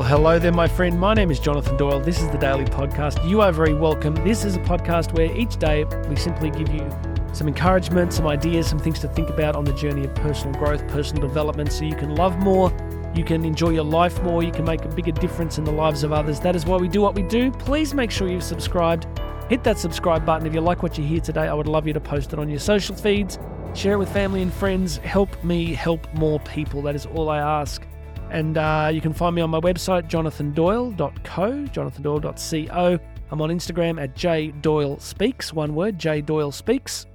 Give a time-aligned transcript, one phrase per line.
[0.00, 0.98] Well, hello there, my friend.
[0.98, 2.00] My name is Jonathan Doyle.
[2.00, 3.22] This is the Daily Podcast.
[3.28, 4.14] You are very welcome.
[4.14, 6.88] This is a podcast where each day we simply give you
[7.34, 10.88] some encouragement, some ideas, some things to think about on the journey of personal growth,
[10.88, 12.72] personal development, so you can love more,
[13.14, 16.02] you can enjoy your life more, you can make a bigger difference in the lives
[16.02, 16.40] of others.
[16.40, 17.50] That is why we do what we do.
[17.50, 19.06] Please make sure you've subscribed.
[19.50, 20.46] Hit that subscribe button.
[20.46, 22.48] If you like what you hear today, I would love you to post it on
[22.48, 23.38] your social feeds,
[23.74, 24.96] share it with family and friends.
[24.96, 26.80] Help me help more people.
[26.80, 27.82] That is all I ask.
[28.30, 32.98] And uh, you can find me on my website, jonathandoyle.co, jonathandoyle.co.
[33.32, 37.06] I'm on Instagram at jdoylespeaks, one word, jdoylespeaks.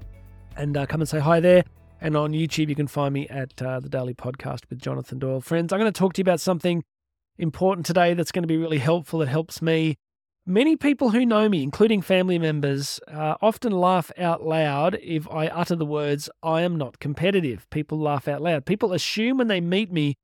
[0.58, 1.64] And uh, come and say hi there.
[2.02, 5.40] And on YouTube, you can find me at uh, the Daily Podcast with Jonathan Doyle.
[5.40, 6.84] Friends, I'm going to talk to you about something
[7.38, 9.22] important today that's going to be really helpful.
[9.22, 9.98] It helps me.
[10.46, 15.48] Many people who know me, including family members, uh, often laugh out loud if I
[15.48, 17.68] utter the words, I am not competitive.
[17.70, 18.66] People laugh out loud.
[18.66, 20.18] People assume when they meet me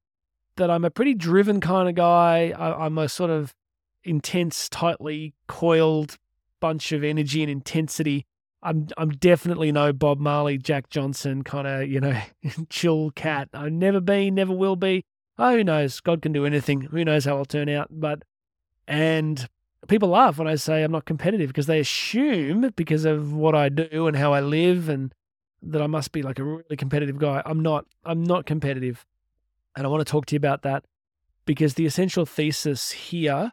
[0.58, 2.54] that I'm a pretty driven kind of guy.
[2.58, 3.54] I, I'm a sort of
[4.04, 6.18] intense, tightly coiled
[6.60, 8.26] bunch of energy and intensity.
[8.64, 12.20] I'm I'm definitely no Bob Marley, Jack Johnson kind of you know
[12.70, 13.50] chill cat.
[13.54, 15.04] I've never been, never will be.
[15.38, 16.00] Oh, who knows?
[16.00, 16.82] God can do anything.
[16.82, 17.88] Who knows how I'll turn out?
[17.90, 18.24] But
[18.88, 19.48] and
[19.88, 23.70] people laugh when I say I'm not competitive because they assume because of what I
[23.70, 25.14] do and how I live and
[25.64, 27.42] that I must be like a really competitive guy.
[27.46, 27.86] I'm not.
[28.06, 29.06] I'm not competitive.
[29.76, 30.84] And I want to talk to you about that
[31.46, 33.52] because the essential thesis here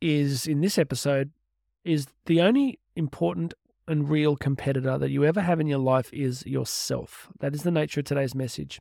[0.00, 1.30] is in this episode
[1.84, 3.54] is the only important
[3.86, 7.28] and real competitor that you ever have in your life is yourself.
[7.40, 8.80] That is the nature of today's message.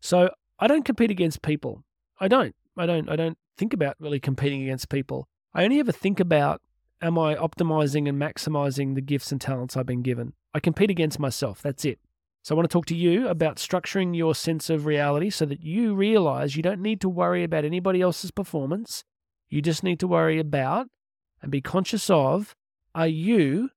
[0.00, 1.82] So I don't compete against people.
[2.20, 2.54] I don't.
[2.76, 3.08] I don't.
[3.08, 5.28] I don't think about really competing against people.
[5.54, 6.60] I only ever think about
[7.00, 10.32] am I optimizing and maximizing the gifts and talents I've been given.
[10.52, 11.62] I compete against myself.
[11.62, 11.98] That's it.
[12.44, 15.62] So I want to talk to you about structuring your sense of reality so that
[15.62, 19.02] you realize you don't need to worry about anybody else's performance.
[19.48, 20.88] You just need to worry about
[21.40, 22.54] and be conscious of
[22.94, 23.70] are you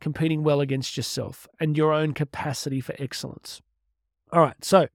[0.00, 3.62] competing well against yourself and your own capacity for excellence.
[4.34, 4.62] All right.
[4.62, 4.86] So,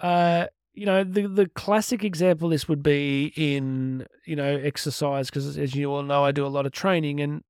[0.00, 5.56] uh, you know, the the classic example this would be in, you know, exercise because
[5.56, 7.44] as you all know I do a lot of training and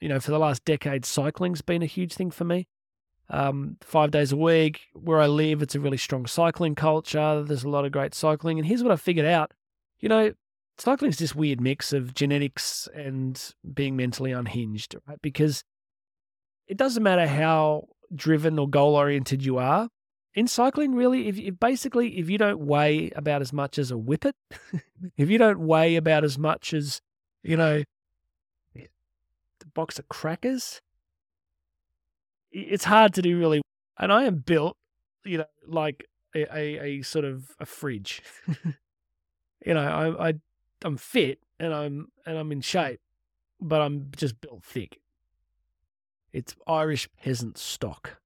[0.00, 2.68] you know, for the last decade cycling's been a huge thing for me
[3.32, 4.82] um, five days a week.
[4.92, 7.42] Where I live, it's a really strong cycling culture.
[7.42, 8.58] There's a lot of great cycling.
[8.58, 9.52] And here's what I figured out
[10.02, 10.32] you know,
[10.76, 15.22] cycling is this weird mix of genetics and being mentally unhinged, right?
[15.22, 15.64] Because
[16.66, 19.88] it doesn't matter how driven or goal oriented you are.
[20.34, 23.98] In cycling, really, if, if basically if you don't weigh about as much as a
[23.98, 24.34] whippet,
[25.16, 27.00] if you don't weigh about as much as,
[27.42, 27.84] you know,
[28.74, 30.80] the box of crackers,
[32.52, 33.62] it's hard to do really.
[33.98, 34.76] And I am built,
[35.24, 38.22] you know, like a, a, a sort of a fridge.
[39.66, 40.34] you know, I, I
[40.84, 43.00] I'm fit and I'm and I'm in shape,
[43.60, 44.98] but I'm just built thick.
[46.32, 48.18] It's Irish peasant stock.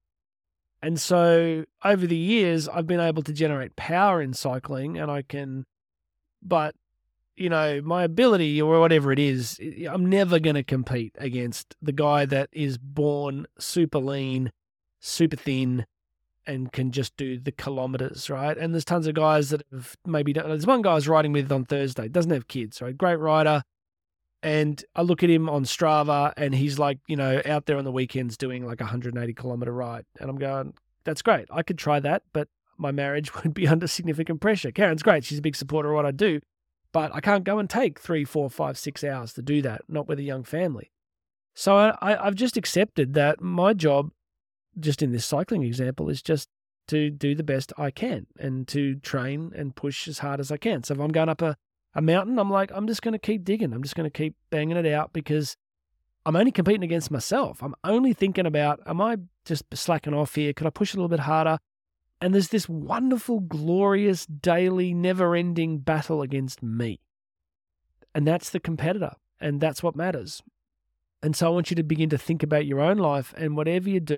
[0.81, 5.23] And so over the years, I've been able to generate power in cycling and I
[5.23, 5.65] can,
[6.41, 6.75] but
[7.37, 9.59] you know, my ability or whatever it is,
[9.89, 14.51] I'm never going to compete against the guy that is born super lean,
[14.99, 15.85] super thin,
[16.47, 18.57] and can just do the kilometers, right?
[18.57, 21.51] And there's tons of guys that have maybe there's one guy I was riding with
[21.51, 22.97] on Thursday, doesn't have kids, right?
[22.97, 23.63] Great rider.
[24.41, 27.83] And I look at him on Strava and he's like, you know, out there on
[27.83, 30.05] the weekends doing like a 180 kilometer ride.
[30.19, 31.47] And I'm going, that's great.
[31.51, 32.47] I could try that, but
[32.77, 34.71] my marriage would be under significant pressure.
[34.71, 35.23] Karen's great.
[35.23, 36.39] She's a big supporter of what I do
[36.97, 40.07] but I can't go and take three, four, five, six hours to do that, not
[40.07, 40.91] with a young family.
[41.53, 44.09] So I, I've just accepted that my job,
[44.79, 46.49] just in this cycling example, is just
[46.87, 50.57] to do the best I can and to train and push as hard as I
[50.57, 50.81] can.
[50.81, 51.55] So if I'm going up a,
[51.93, 53.73] a mountain, I'm like, I'm just going to keep digging.
[53.73, 55.55] I'm just going to keep banging it out because
[56.25, 57.61] I'm only competing against myself.
[57.61, 60.51] I'm only thinking about, am I just slacking off here?
[60.51, 61.59] Could I push a little bit harder?
[62.19, 66.99] And there's this wonderful, glorious, daily, never ending battle against me.
[68.15, 69.13] And that's the competitor.
[69.39, 70.41] And that's what matters.
[71.21, 73.89] And so I want you to begin to think about your own life and whatever
[73.89, 74.17] you do,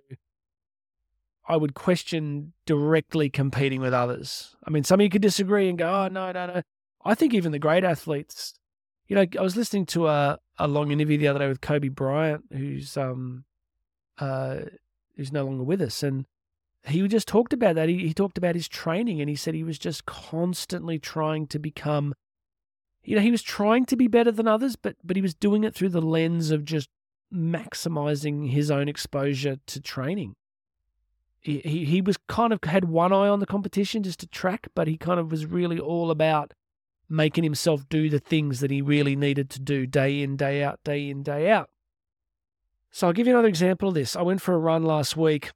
[1.47, 4.55] I would question directly competing with others.
[4.65, 6.61] I mean, some of you could disagree and go, oh, no, no, no.
[7.03, 8.53] I think even the great athletes,
[9.07, 11.87] you know, I was listening to a, a long interview the other day with Kobe
[11.87, 13.45] Bryant, who's um
[14.19, 14.59] uh
[15.15, 16.03] who's no longer with us.
[16.03, 16.25] And
[16.85, 17.89] he just talked about that.
[17.89, 21.59] He, he talked about his training and he said he was just constantly trying to
[21.59, 22.13] become,
[23.03, 25.63] you know, he was trying to be better than others, but, but he was doing
[25.63, 26.89] it through the lens of just
[27.33, 30.35] maximizing his own exposure to training.
[31.41, 34.67] He, he, he was kind of had one eye on the competition just to track,
[34.75, 36.53] but he kind of was really all about
[37.09, 40.79] making himself do the things that he really needed to do day in, day out,
[40.83, 41.69] day in, day out.
[42.91, 44.15] So I'll give you another example of this.
[44.15, 45.51] I went for a run last week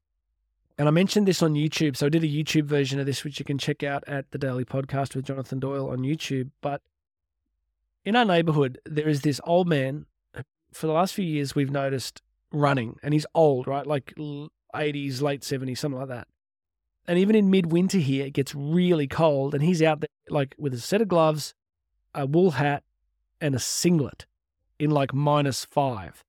[0.78, 1.96] and I mentioned this on YouTube.
[1.96, 4.38] So I did a YouTube version of this, which you can check out at the
[4.38, 6.50] Daily Podcast with Jonathan Doyle on YouTube.
[6.62, 6.82] But
[8.04, 10.06] in our neighborhood, there is this old man.
[10.72, 13.86] For the last few years, we've noticed running, and he's old, right?
[13.86, 16.28] Like 80s, late 70s, something like that.
[17.08, 20.74] And even in midwinter here, it gets really cold, and he's out there like with
[20.74, 21.54] a set of gloves,
[22.16, 22.84] a wool hat,
[23.40, 24.26] and a singlet
[24.80, 26.24] in like minus five.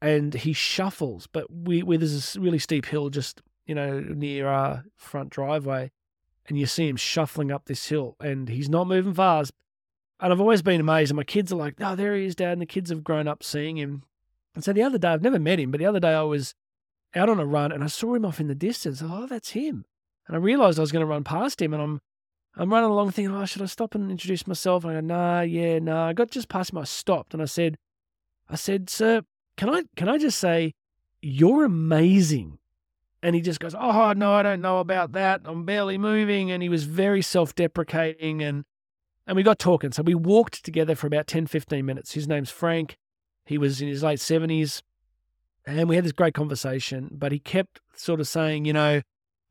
[0.00, 4.48] And he shuffles, but we, we there's this really steep hill just you know near
[4.48, 5.90] our front driveway,
[6.48, 9.52] and you see him shuffling up this hill, and he's not moving fast.
[10.18, 12.52] And I've always been amazed, and my kids are like, "Oh, there he is, Dad!"
[12.52, 14.02] And the kids have grown up seeing him.
[14.54, 16.54] And so the other day, I've never met him, but the other day I was
[17.14, 19.02] out on a run and I saw him off in the distance.
[19.04, 19.84] Oh, that's him.
[20.26, 22.00] And I realized I was going to run past him and I'm
[22.58, 24.84] I'm running along thinking, oh, should I stop and introduce myself?
[24.84, 26.08] And I go, nah, yeah, nah.
[26.08, 26.78] I got just past him.
[26.78, 27.76] I stopped and I said,
[28.48, 29.22] I said, sir,
[29.56, 30.74] can I can I just say,
[31.20, 32.58] you're amazing.
[33.26, 35.40] And he just goes, oh no, I don't know about that.
[35.46, 36.52] I'm barely moving.
[36.52, 38.64] And he was very self-deprecating and
[39.26, 39.90] and we got talking.
[39.90, 42.12] So we walked together for about 10, 15 minutes.
[42.12, 42.96] His name's Frank.
[43.44, 44.80] He was in his late 70s.
[45.66, 49.02] And we had this great conversation, but he kept sort of saying, you know,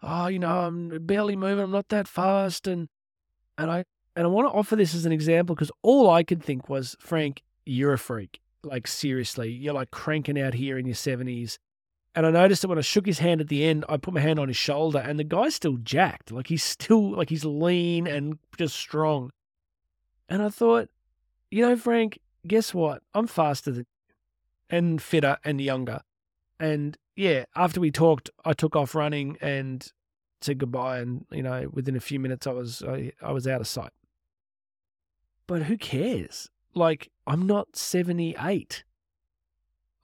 [0.01, 2.67] oh, you know, I'm barely moving, I'm not that fast.
[2.67, 2.87] And
[3.57, 3.83] and I
[4.15, 6.95] and I want to offer this as an example because all I could think was,
[7.01, 8.39] Frank, you're a freak.
[8.63, 11.59] Like seriously, you're like cranking out here in your seventies.
[12.15, 14.21] And I noticed that when I shook his hand at the end, I put my
[14.21, 16.31] hand on his shoulder, and the guy's still jacked.
[16.31, 19.31] Like he's still like he's lean and just strong.
[20.29, 20.89] And I thought,
[21.51, 23.03] you know, Frank, guess what?
[23.13, 23.85] I'm faster than
[24.69, 26.01] and fitter and younger.
[26.59, 29.87] And yeah, after we talked, I took off running and
[30.41, 30.99] said goodbye.
[30.99, 33.91] And you know, within a few minutes, I was I, I was out of sight.
[35.47, 36.49] But who cares?
[36.73, 38.83] Like I'm not 78.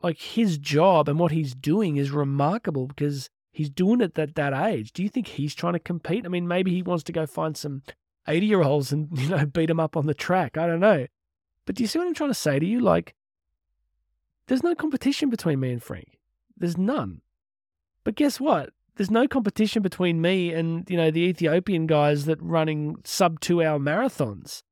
[0.03, 4.53] Like his job and what he's doing is remarkable because he's doing it at that
[4.53, 4.93] age.
[4.93, 6.25] Do you think he's trying to compete?
[6.25, 7.83] I mean, maybe he wants to go find some
[8.27, 10.57] 80 year olds and you know beat them up on the track.
[10.57, 11.07] I don't know.
[11.65, 12.79] But do you see what I'm trying to say to you?
[12.79, 13.15] Like
[14.47, 16.19] there's no competition between me and Frank.
[16.57, 17.21] There's none.
[18.03, 18.71] But guess what?
[18.95, 23.79] There's no competition between me and, you know, the Ethiopian guys that running sub 2-hour
[23.79, 24.63] marathons.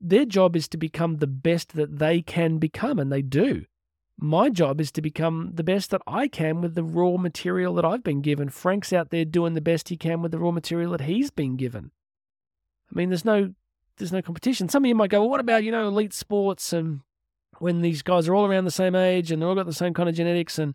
[0.00, 3.66] Their job is to become the best that they can become and they do.
[4.18, 7.84] My job is to become the best that I can with the raw material that
[7.84, 8.48] I've been given.
[8.48, 11.56] Frank's out there doing the best he can with the raw material that he's been
[11.56, 11.90] given.
[12.90, 13.52] I mean, there's no
[13.98, 14.68] there's no competition.
[14.68, 17.00] Some of you might go, well, what about, you know, elite sports and
[17.58, 19.94] when these guys are all around the same age and they're all got the same
[19.94, 20.58] kind of genetics.
[20.58, 20.74] And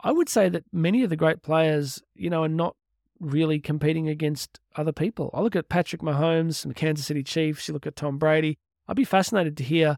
[0.00, 2.74] I would say that many of the great players, you know, are not
[3.20, 5.30] really competing against other people.
[5.34, 7.68] I look at Patrick Mahomes and Kansas City Chiefs.
[7.68, 8.58] You look at Tom Brady.
[8.86, 9.96] I'd be fascinated to hear.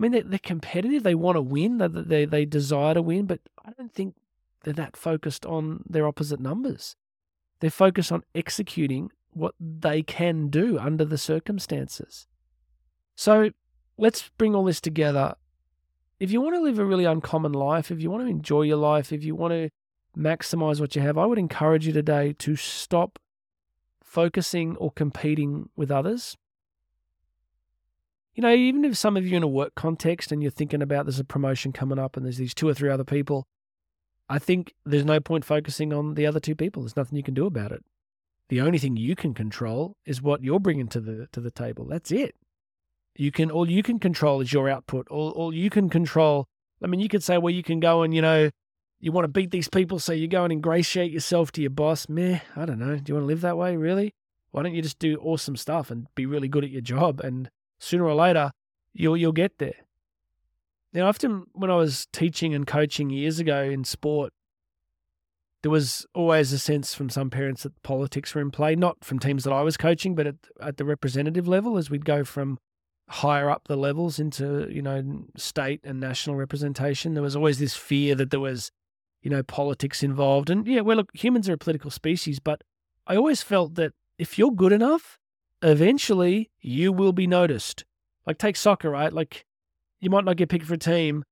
[0.00, 1.02] I mean, they're, they're competitive.
[1.02, 1.76] They want to win.
[1.76, 4.14] They, they, they desire to win, but I don't think
[4.64, 6.96] they're that focused on their opposite numbers.
[7.60, 12.26] They're focused on executing what they can do under the circumstances.
[13.14, 13.50] So
[13.98, 15.34] let's bring all this together
[16.20, 18.76] if you want to live a really uncommon life, if you want to enjoy your
[18.76, 19.70] life, if you want to
[20.16, 23.18] maximize what you have, I would encourage you today to stop
[24.02, 26.36] focusing or competing with others.
[28.34, 31.04] You know, even if some of you in a work context and you're thinking about
[31.04, 33.46] there's a promotion coming up and there's these two or three other people,
[34.28, 36.82] I think there's no point focusing on the other two people.
[36.82, 37.84] There's nothing you can do about it.
[38.48, 41.84] The only thing you can control is what you're bringing to the to the table.
[41.84, 42.36] That's it.
[43.16, 45.08] You can all you can control is your output.
[45.08, 46.46] All all you can control.
[46.82, 48.50] I mean, you could say, well, you can go and you know,
[49.00, 52.08] you want to beat these people, so you go and ingratiate yourself to your boss.
[52.08, 52.96] Meh, I don't know.
[52.96, 53.76] Do you want to live that way?
[53.76, 54.14] Really?
[54.52, 57.50] Why don't you just do awesome stuff and be really good at your job, and
[57.80, 58.52] sooner or later,
[58.92, 59.74] you'll you'll get there.
[60.92, 64.32] Now, often when I was teaching and coaching years ago in sport,
[65.62, 69.18] there was always a sense from some parents that politics were in play, not from
[69.18, 72.58] teams that I was coaching, but at, at the representative level, as we'd go from
[73.10, 77.74] higher up the levels into you know state and national representation there was always this
[77.74, 78.70] fear that there was
[79.20, 82.62] you know politics involved and yeah well look humans are a political species but
[83.08, 85.18] i always felt that if you're good enough
[85.62, 87.84] eventually you will be noticed
[88.26, 89.44] like take soccer right like
[90.00, 91.24] you might not get picked for a team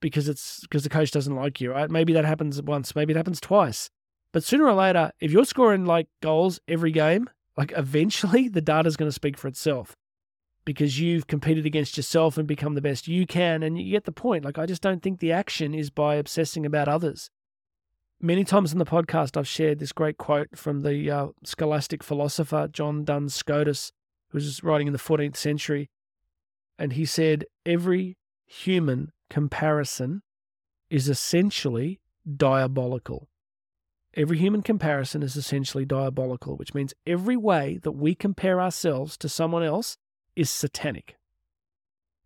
[0.00, 3.16] because it's because the coach doesn't like you right maybe that happens once maybe it
[3.16, 3.88] happens twice
[4.32, 8.96] but sooner or later if you're scoring like goals every game like eventually the data's
[8.96, 9.96] going to speak for itself
[10.64, 13.62] because you've competed against yourself and become the best you can.
[13.62, 14.44] And you get the point.
[14.44, 17.30] Like, I just don't think the action is by obsessing about others.
[18.24, 22.68] Many times in the podcast, I've shared this great quote from the uh, scholastic philosopher
[22.72, 23.90] John Duns Scotus,
[24.28, 25.90] who was writing in the 14th century.
[26.78, 30.22] And he said, every human comparison
[30.88, 31.98] is essentially
[32.36, 33.28] diabolical.
[34.14, 39.28] Every human comparison is essentially diabolical, which means every way that we compare ourselves to
[39.28, 39.96] someone else
[40.36, 41.16] is satanic.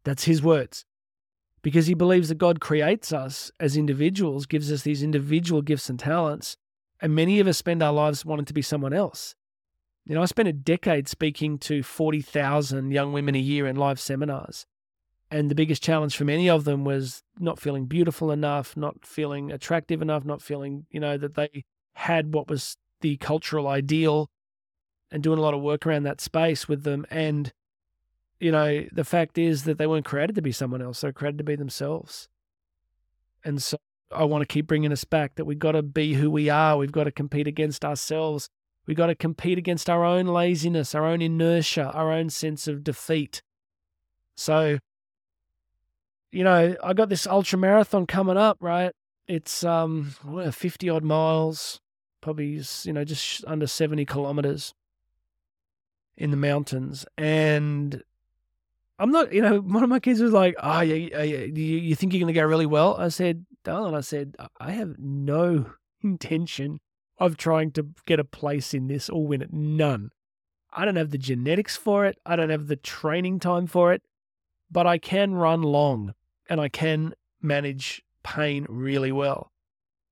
[0.04, 0.84] That's his words.
[1.66, 5.99] Because he believes that God creates us as individuals, gives us these individual gifts and
[5.99, 6.56] talents,
[7.02, 9.35] and many of us spend our lives wanting to be someone else.
[10.04, 13.99] You know, I spent a decade speaking to 40,000 young women a year in live
[13.99, 14.64] seminars.
[15.28, 19.50] And the biggest challenge for many of them was not feeling beautiful enough, not feeling
[19.50, 24.30] attractive enough, not feeling, you know, that they had what was the cultural ideal
[25.11, 27.04] and doing a lot of work around that space with them.
[27.11, 27.52] And,
[28.40, 31.38] you know, the fact is that they weren't created to be someone else, they're created
[31.38, 32.28] to be themselves.
[33.45, 33.76] And so
[34.11, 36.76] I want to keep bringing us back that we've got to be who we are.
[36.76, 38.49] We've got to compete against ourselves.
[38.87, 42.85] We've got to compete against our own laziness, our own inertia, our own sense of
[42.85, 43.43] defeat.
[44.37, 44.78] So,
[46.31, 48.93] you know, I got this ultra marathon coming up, right?
[49.26, 50.14] It's um
[50.52, 51.81] 50 odd miles,
[52.21, 54.73] probably, you know, just under 70 kilometers
[56.16, 57.07] in the mountains.
[57.19, 58.02] And
[58.98, 62.12] I'm not, you know, one of my kids was like, oh, yeah, you, you think
[62.12, 62.96] you're going to go really well?
[62.96, 65.66] I said, darling, I said, I have no
[66.02, 66.80] intention
[67.18, 69.52] of trying to get a place in this or win it.
[69.52, 70.10] None.
[70.72, 72.18] I don't have the genetics for it.
[72.26, 74.02] I don't have the training time for it,
[74.70, 76.12] but I can run long
[76.48, 79.52] and I can manage pain really well.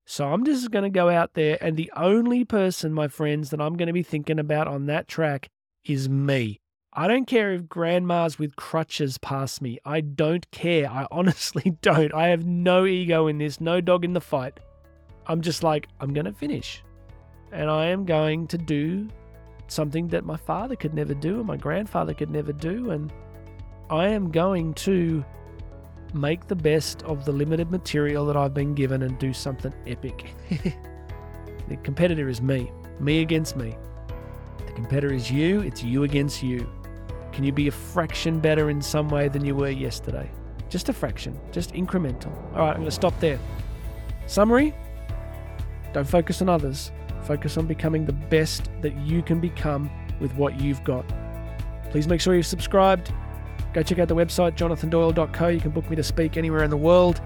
[0.05, 3.59] So I'm just going to go out there, and the only person, my friends, that
[3.59, 5.49] I'm going to be thinking about on that track
[5.83, 6.61] is me.
[6.97, 9.79] I don't care if grandmas with crutches pass me.
[9.83, 10.89] I don't care.
[10.89, 12.13] I honestly don't.
[12.13, 14.61] I have no ego in this, no dog in the fight.
[15.27, 16.81] I'm just like, I'm going to finish.
[17.51, 19.09] And I am going to do
[19.67, 22.91] something that my father could never do and my grandfather could never do.
[22.91, 23.11] And
[23.89, 25.25] I am going to
[26.13, 30.33] make the best of the limited material that I've been given and do something epic.
[31.67, 32.71] the competitor is me,
[33.01, 33.75] me against me.
[34.65, 36.69] The competitor is you, it's you against you.
[37.35, 40.29] Can you be a fraction better in some way than you were yesterday?
[40.69, 42.33] Just a fraction, just incremental.
[42.53, 43.37] All right, I'm going to stop there.
[44.25, 44.73] Summary
[45.93, 46.91] don't focus on others,
[47.23, 49.89] focus on becoming the best that you can become
[50.19, 51.05] with what you've got.
[51.91, 53.13] Please make sure you've subscribed
[53.75, 55.47] Go check out the website, jonathandoyle.co.
[55.49, 57.19] You can book me to speak anywhere in the world.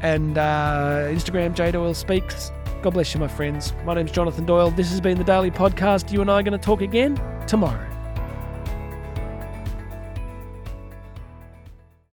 [0.00, 2.52] And uh, Instagram, Doyle Speaks.
[2.82, 3.72] God bless you, my friends.
[3.84, 4.70] My name's Jonathan Doyle.
[4.70, 6.12] This has been the Daily Podcast.
[6.12, 7.91] You and I are going to talk again tomorrow.